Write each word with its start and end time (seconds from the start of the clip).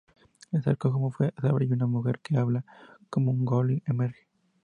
El 0.51 0.63
sarcófago 0.63 1.13
se 1.15 1.31
abre 1.47 1.65
y 1.65 1.73
una 1.73 1.85
mujer 1.85 2.21
que 2.23 2.35
habla 2.35 2.65
como 3.11 3.29
un 3.29 3.45
Goa'uld 3.45 3.83
emerge. 3.85 4.25